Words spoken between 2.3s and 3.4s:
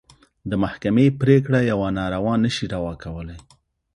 نه شي روا کولی.